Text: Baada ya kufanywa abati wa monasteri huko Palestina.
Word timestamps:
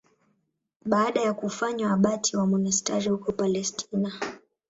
Baada 0.85 1.21
ya 1.21 1.33
kufanywa 1.33 1.91
abati 1.91 2.37
wa 2.37 2.47
monasteri 2.47 3.09
huko 3.09 3.31
Palestina. 3.31 4.19